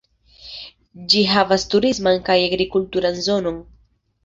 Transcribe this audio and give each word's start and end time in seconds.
Ĝi 1.13 1.21
havas 1.33 1.67
turisman 1.75 2.19
kaj 2.31 2.39
agrikulturan 2.49 3.23
zonon. 3.29 3.63